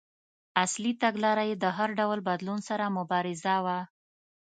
اصلي 0.63 0.91
تګلاره 1.01 1.43
یې 1.49 1.55
د 1.63 1.65
هر 1.77 1.89
ډول 1.99 2.19
بدلون 2.29 2.59
سره 2.69 2.85
مبارزه 2.97 3.55
وه. 3.65 3.79